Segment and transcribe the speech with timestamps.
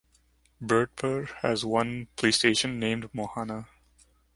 [0.59, 3.67] Birdpur has one police station named Mohana.